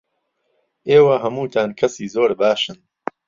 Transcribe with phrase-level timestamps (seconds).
[0.89, 2.77] ئێوە هەمووتان کەسی زۆر باشن.